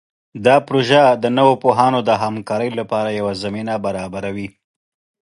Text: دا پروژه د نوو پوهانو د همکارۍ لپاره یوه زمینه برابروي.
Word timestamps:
دا 0.45 0.55
پروژه 0.67 1.03
د 1.23 1.25
نوو 1.37 1.53
پوهانو 1.63 1.99
د 2.09 2.11
همکارۍ 2.23 2.69
لپاره 2.79 3.09
یوه 3.19 3.33
زمینه 3.43 3.73
برابروي. 3.85 4.47